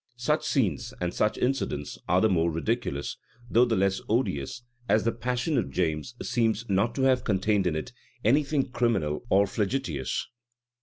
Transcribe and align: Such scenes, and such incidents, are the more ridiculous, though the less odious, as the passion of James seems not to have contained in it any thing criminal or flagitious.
Such 0.17 0.43
scenes, 0.47 0.95
and 0.99 1.13
such 1.13 1.37
incidents, 1.37 1.99
are 2.09 2.21
the 2.21 2.27
more 2.27 2.49
ridiculous, 2.49 3.17
though 3.51 3.65
the 3.65 3.75
less 3.75 4.01
odious, 4.09 4.63
as 4.89 5.03
the 5.03 5.11
passion 5.11 5.59
of 5.59 5.69
James 5.69 6.15
seems 6.23 6.67
not 6.67 6.95
to 6.95 7.03
have 7.03 7.23
contained 7.23 7.67
in 7.67 7.75
it 7.75 7.93
any 8.25 8.43
thing 8.43 8.71
criminal 8.71 9.23
or 9.29 9.45
flagitious. 9.45 10.25